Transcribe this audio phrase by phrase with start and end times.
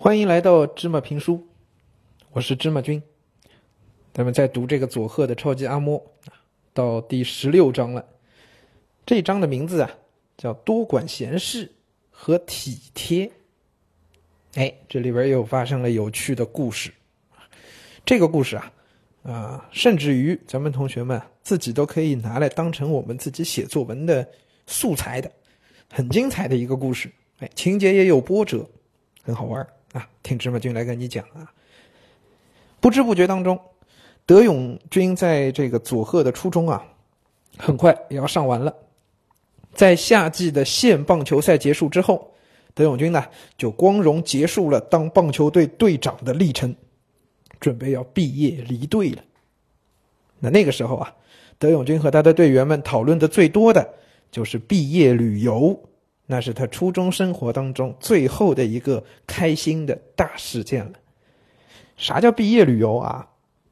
[0.00, 1.44] 欢迎来到芝麻评书，
[2.30, 3.02] 我是芝麻君。
[4.14, 6.00] 咱们在读这个佐贺的超级阿嬷
[6.72, 8.06] 到第十六章了。
[9.04, 9.90] 这一章的名字啊
[10.36, 11.68] 叫多管闲事
[12.10, 13.28] 和体贴。
[14.54, 16.92] 哎，这里边又发生了有趣的故事。
[18.06, 18.72] 这个故事啊
[19.24, 24.26] 啊，甚至于咱们同学们自己都可以拿来当成我们自己写作文的
[24.64, 25.28] 素材的，
[25.92, 27.10] 很精彩的一个故事。
[27.40, 28.64] 哎，情节也有波折，
[29.24, 30.08] 很好玩啊！
[30.22, 31.50] 听芝麻君来跟你讲啊。
[32.80, 33.58] 不知不觉当中，
[34.26, 36.84] 德永君在这个佐贺的初中啊，
[37.56, 38.74] 很快也要上完了。
[39.72, 42.32] 在夏季的县棒球赛结束之后，
[42.74, 43.24] 德永君呢
[43.56, 46.74] 就光荣结束了当棒球队队长的历程，
[47.58, 49.22] 准备要毕业离队了。
[50.38, 51.14] 那那个时候啊，
[51.58, 53.88] 德永君和他的队员们讨论的最多的
[54.30, 55.80] 就是毕业旅游。
[56.30, 60.92] 那是他初中生活当中最后的一个开心的大事件了。
[61.96, 63.26] 啥叫毕业旅游啊？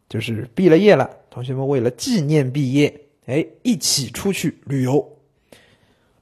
[0.08, 5.06] 就是毕了业了，同学们为了纪念毕业，哎，一起出去旅游。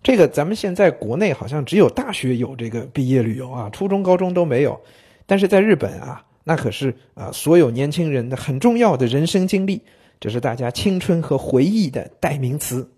[0.02, 4.78] 这个咱们现在国内好像只有大学有这个毕业旅游啊，初中、高中都没有。
[5.26, 9.80] 但是在日本啊，那可是啊所有年轻人的很重要的人生经历，
[10.18, 12.90] 这是大家青春和回忆的代名词。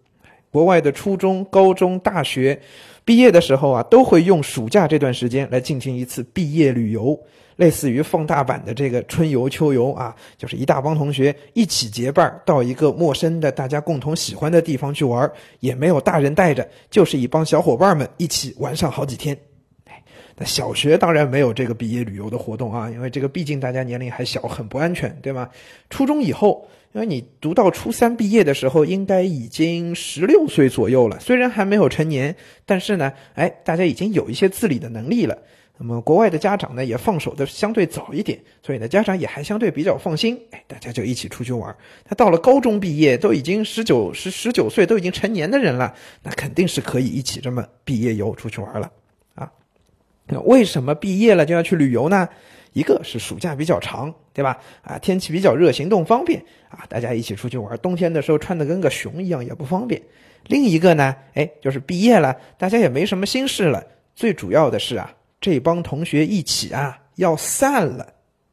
[0.57, 2.59] 国外的初中、高中、大学
[3.05, 7.15] 毕业的时候啊，都会用暑假这段时间来进行一次毕业旅游，
[7.57, 19.37] 类似于放大版的这个春游、秋游啊，就是一大帮同学一起结伴到一个陌生的、大家共同喜欢的地方去玩，也没有大人带着，就是一帮小伙伴们一起玩上好几天。
[20.39, 25.49] 那小学当然没有这个毕业旅游的活动啊，因为这个毕竟大家年龄还小，很不安全，对吗？
[25.89, 35.39] 初中以后，因为你读到初三毕业的时候，应该已经十六岁左右了，虽然还没有成年，但是呢，哎，大家已经有一些自理的能力了。
[35.79, 41.75] 那么国外的家长呢，也放手的相对早一点，所以呢，家长也还相对比较放心，哎，大家就一起出去玩。
[42.05, 48.91] 他到了高中毕业，都已经十九十十九岁，都已经成年的人了，那肯定是可以一起这么毕业游出去玩了。
[50.27, 52.29] 那为什么毕业了就要去旅游呢？
[52.73, 54.59] 一个是暑假比较长，对吧？
[54.83, 57.79] 啊，天气比较热，行动方便啊，大家一起出去玩。
[57.79, 60.03] 冬天的时候穿的跟个熊一样也不方便。
[60.47, 63.83] 另一个呢，哎，就是毕业了，大家也没什么心事了。
[64.15, 65.11] 最主要的是啊，
[65.41, 68.07] 这帮同学一起啊要散了，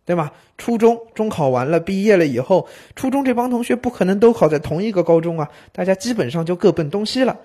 [0.06, 0.32] 对吧？
[0.58, 7.38] 初中中考完了，毕业了以后，初中这帮同学不可能都考在同一个高中啊，大家基本上就各奔东西了。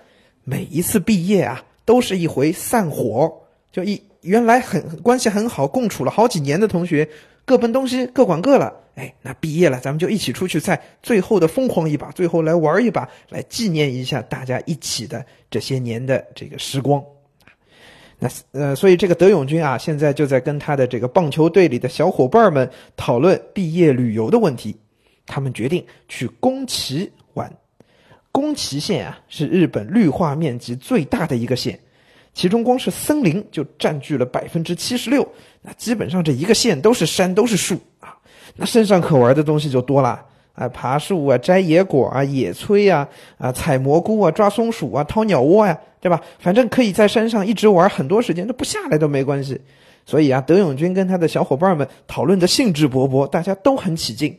[0.45, 4.01] 每一次毕业啊，都是一回散伙，就一。
[4.23, 7.09] 原来很关系很好，共处了好几年的同学，
[7.45, 8.73] 各奔东西，各管各了。
[8.95, 17.01] 哎，那毕业了，咱们就一起出去，在最后的疯狂一把，最后来玩一把，来纪念一下大家一起的这些年的这个时光。
[18.19, 24.77] 那呃，所以这个德永君啊，现在就在跟他的这个棒球队里的小伙伴们讨论毕业旅游的问题。
[25.25, 27.53] 他们决定去宫崎玩。
[28.33, 31.79] 宫崎县啊，是日本绿化面积最大的一个县。
[32.39, 35.27] 其中光是森林就占据了百分之七十六，
[35.61, 38.17] 那基本上这一个县都是山都是树啊，
[38.55, 46.23] 那山上可玩的东西就多了啊，爬树啊，摘野果啊，野炊啊，啊，采蘑菇啊，抓松鼠啊，掏鸟窝呀，对吧？
[46.39, 49.61] 反正可以在山上一直玩很多时间，都不下来都没关系。
[50.07, 54.39] 所以啊，德永君跟他的小伙伴们讨论的兴致勃勃，大家都很起劲。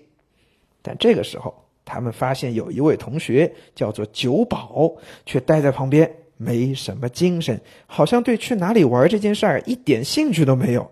[0.81, 4.93] 但这个时候，他们发现有一位同学叫做九保，
[5.25, 6.09] 却待在旁边。
[6.41, 10.89] 没什么精神，好像对去哪里玩这件事儿一点兴趣都没有。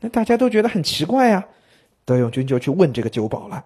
[0.00, 1.48] 那大家都觉得很奇怪呀。
[2.04, 3.64] 德永君就去问这个九保了：“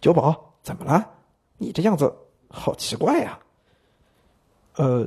[0.00, 1.10] 九保，怎么了？
[1.58, 2.10] 你这样子
[2.48, 3.38] 好奇怪呀。”
[4.76, 5.06] 呃，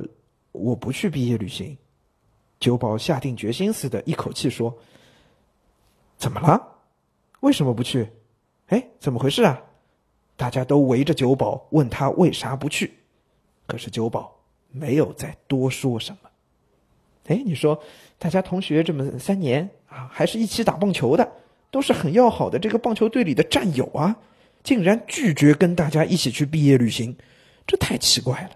[0.52, 1.76] 我不去毕业旅行。
[2.60, 4.72] 九保下定决心似的，一口气说
[6.16, 6.64] ：“怎么了？
[7.40, 8.08] 为什么不去？
[8.68, 9.60] 哎，怎么回事啊？”
[10.38, 12.94] 大家都围着九保问他为啥不去。
[13.66, 14.32] 可是九保。
[14.72, 16.30] 没有再多说什么。
[17.26, 17.80] 哎，你说，
[18.18, 21.32] 大家同学这么三年啊，还是一起打棒球的，
[21.70, 24.16] 都是很要好的这个棒球队里的战友啊，
[24.64, 27.16] 竟然拒绝跟大家一起去毕业旅行，
[27.66, 28.50] 这太奇怪了。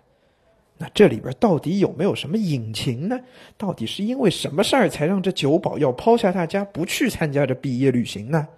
[0.78, 3.18] 那这里边到底有没有什么隐情呢？
[3.56, 8.48] 到底是因为什么事儿才让这九保要抛下大家不去参加这毕业旅行呢？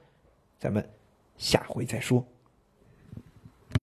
[0.58, 0.88] 咱们
[1.36, 2.26] 下回再说。